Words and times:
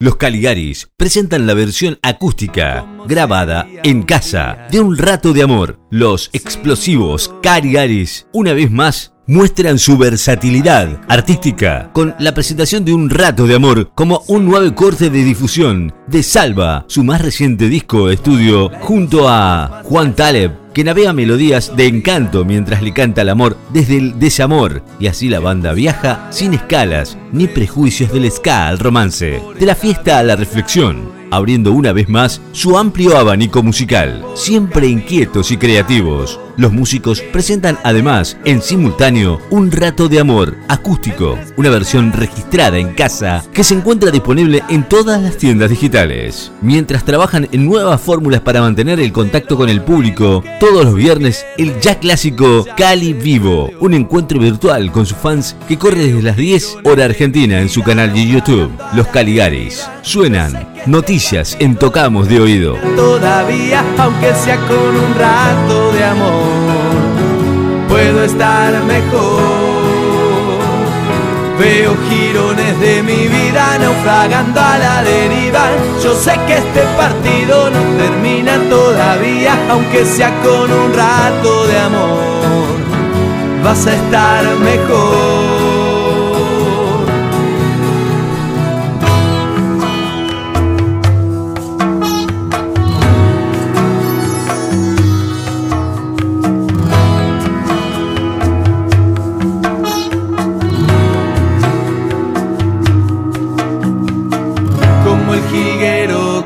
Los 0.00 0.14
Caligaris 0.14 0.88
presentan 0.96 1.48
la 1.48 1.54
versión 1.54 1.98
acústica, 2.02 2.86
grabada 3.08 3.66
en 3.82 4.04
casa, 4.04 4.68
de 4.70 4.78
Un 4.78 4.96
Rato 4.96 5.32
de 5.32 5.42
Amor. 5.42 5.80
Los 5.90 6.30
explosivos 6.32 7.34
Caligaris, 7.42 8.28
una 8.32 8.52
vez 8.52 8.70
más, 8.70 9.12
muestran 9.26 9.80
su 9.80 9.98
versatilidad 9.98 11.00
artística 11.08 11.90
con 11.92 12.14
la 12.20 12.32
presentación 12.32 12.84
de 12.84 12.94
Un 12.94 13.10
Rato 13.10 13.48
de 13.48 13.56
Amor 13.56 13.90
como 13.96 14.22
un 14.28 14.44
nuevo 14.44 14.72
corte 14.72 15.10
de 15.10 15.24
difusión 15.24 15.92
de 16.06 16.22
Salva, 16.22 16.84
su 16.86 17.02
más 17.02 17.20
reciente 17.20 17.68
disco 17.68 18.08
estudio, 18.08 18.70
junto 18.78 19.28
a 19.28 19.82
Juan 19.82 20.14
Taleb, 20.14 20.52
que 20.78 20.84
navega 20.84 21.12
melodías 21.12 21.74
de 21.74 21.88
encanto 21.88 22.44
mientras 22.44 22.82
le 22.82 22.92
canta 22.92 23.22
el 23.22 23.30
amor 23.30 23.56
desde 23.72 23.96
el 23.96 24.20
desamor, 24.20 24.84
y 25.00 25.08
así 25.08 25.28
la 25.28 25.40
banda 25.40 25.72
viaja 25.72 26.28
sin 26.30 26.54
escalas 26.54 27.18
ni 27.32 27.48
prejuicios 27.48 28.12
del 28.12 28.30
ska 28.30 28.68
al 28.68 28.78
romance, 28.78 29.42
de 29.58 29.66
la 29.66 29.74
fiesta 29.74 30.20
a 30.20 30.22
la 30.22 30.36
reflexión, 30.36 31.17
abriendo 31.30 31.72
una 31.72 31.92
vez 31.92 32.08
más 32.08 32.40
su 32.52 32.78
amplio 32.78 33.16
abanico 33.16 33.62
musical, 33.62 34.24
siempre 34.34 34.88
inquietos 34.88 35.50
y 35.50 35.56
creativos. 35.56 36.40
Los 36.58 36.72
músicos 36.72 37.20
presentan 37.20 37.78
además 37.84 38.36
en 38.44 38.60
simultáneo 38.60 39.38
Un 39.50 39.70
Rato 39.70 40.08
de 40.08 40.18
Amor 40.18 40.56
acústico, 40.66 41.38
una 41.56 41.70
versión 41.70 42.12
registrada 42.12 42.78
en 42.78 42.94
casa 42.94 43.44
que 43.52 43.62
se 43.62 43.74
encuentra 43.74 44.10
disponible 44.10 44.64
en 44.68 44.82
todas 44.88 45.22
las 45.22 45.36
tiendas 45.36 45.70
digitales. 45.70 46.50
Mientras 46.60 47.04
trabajan 47.04 47.48
en 47.52 47.64
nuevas 47.64 48.00
fórmulas 48.00 48.40
para 48.40 48.60
mantener 48.60 48.98
el 48.98 49.12
contacto 49.12 49.56
con 49.56 49.68
el 49.68 49.82
público, 49.82 50.42
todos 50.58 50.84
los 50.84 50.94
viernes 50.96 51.46
el 51.58 51.78
ya 51.78 52.00
clásico 52.00 52.64
Cali 52.76 53.12
Vivo, 53.12 53.70
un 53.78 53.94
encuentro 53.94 54.40
virtual 54.40 54.90
con 54.90 55.06
sus 55.06 55.16
fans 55.16 55.54
que 55.68 55.78
corre 55.78 56.08
desde 56.08 56.22
las 56.22 56.36
10 56.36 56.78
hora 56.84 57.04
argentina 57.04 57.60
en 57.60 57.68
su 57.68 57.84
canal 57.84 58.12
de 58.12 58.26
YouTube, 58.26 58.72
Los 58.94 59.06
Caligaris. 59.06 59.86
Suenan 60.02 60.77
noticias 60.88 61.56
en 61.60 61.76
Tocamos 61.76 62.28
de 62.28 62.40
Oído. 62.40 62.76
Todavía, 62.96 63.84
aunque 63.98 64.34
sea 64.34 64.56
con 64.66 64.96
un 64.96 65.14
rato 65.14 65.92
de 65.92 66.04
amor, 66.04 67.88
puedo 67.88 68.24
estar 68.24 68.72
mejor. 68.84 69.68
Veo 71.58 71.96
girones 72.08 72.80
de 72.80 73.02
mi 73.02 73.26
vida 73.26 73.78
naufragando 73.78 74.60
a 74.60 74.78
la 74.78 75.02
deriva. 75.02 75.70
Yo 76.02 76.14
sé 76.14 76.38
que 76.46 76.58
este 76.58 76.82
partido 76.96 77.70
no 77.70 77.80
termina 77.98 78.58
todavía, 78.70 79.54
aunque 79.68 80.04
sea 80.04 80.32
con 80.42 80.70
un 80.70 80.94
rato 80.94 81.66
de 81.66 81.78
amor. 81.78 82.68
Vas 83.64 83.86
a 83.86 83.94
estar 83.94 84.44
mejor. 84.60 85.17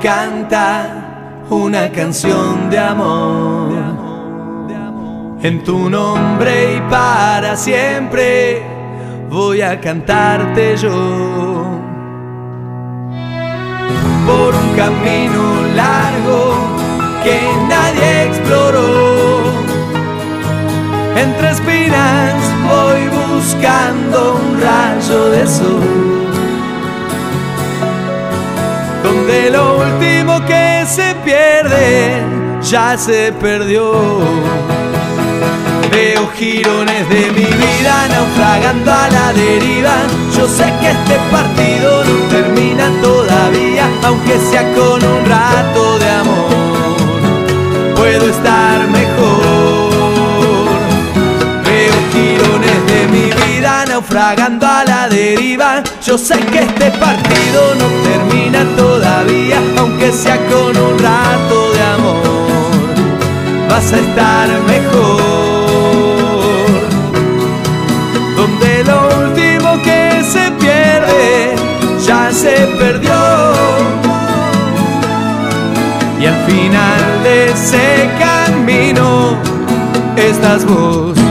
Canta 0.00 1.46
una 1.50 1.90
canción 1.90 2.70
de 2.70 2.78
amor. 2.78 3.72
En 5.42 5.62
tu 5.62 5.88
nombre 5.88 6.76
y 6.76 6.80
para 6.90 7.56
siempre 7.56 8.62
voy 9.30 9.60
a 9.62 9.80
cantarte 9.80 10.76
yo. 10.76 10.90
Por 14.26 14.54
un 14.54 14.76
camino 14.76 15.42
largo 15.74 16.17
donde 29.02 29.50
lo 29.50 29.78
último 29.78 30.44
que 30.46 30.84
se 30.86 31.14
pierde 31.24 32.22
ya 32.62 32.96
se 32.96 33.32
perdió. 33.32 33.92
Veo 35.90 36.30
girones 36.36 37.08
de 37.08 37.30
mi 37.32 37.44
vida 37.44 38.08
naufragando 38.08 38.92
a 38.92 39.08
la 39.08 39.32
deriva. 39.32 39.96
Yo 40.36 40.46
sé 40.46 40.64
que 40.80 40.90
este 40.90 41.16
partido 41.30 42.04
no 42.04 42.14
termina 42.28 42.90
todavía, 43.02 43.88
aunque 44.04 44.38
sea 44.38 44.62
con 44.74 45.02
un 45.02 45.24
rato 45.26 45.98
de 45.98 46.08
amor. 46.10 47.96
Puedo 47.96 48.28
estar 48.28 48.86
naufragando 53.98 54.64
a 54.64 54.84
la 54.84 55.08
deriva. 55.08 55.82
Yo 56.06 56.16
sé 56.16 56.38
que 56.38 56.60
este 56.60 56.90
partido 56.92 57.74
no 57.80 57.86
termina 58.08 58.64
todavía, 58.76 59.58
aunque 59.76 60.12
sea 60.12 60.38
con 60.46 60.76
un 60.76 60.98
rato 60.98 61.72
de 61.72 61.82
amor. 61.82 62.70
Vas 63.68 63.92
a 63.92 63.98
estar 63.98 64.48
mejor. 64.74 65.20
Donde 68.36 68.84
lo 68.84 68.98
último 69.24 69.82
que 69.82 70.22
se 70.22 70.44
pierde 70.62 71.56
ya 72.06 72.30
se 72.30 72.54
perdió. 72.78 73.18
Y 76.20 76.26
al 76.26 76.38
final 76.46 77.22
de 77.24 77.50
ese 77.50 78.08
camino 78.20 79.36
estás 80.16 80.64
vos. 80.64 81.27